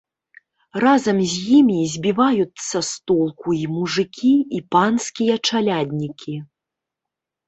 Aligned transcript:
Разам 0.83 1.17
з 1.33 1.33
імі 1.57 1.75
збіваюцца 1.95 2.77
з 2.89 3.11
толку 3.11 3.49
і 3.57 3.65
мужыкі, 3.73 4.31
і 4.61 4.63
панскія 4.77 5.35
чаляднікі. 5.49 6.35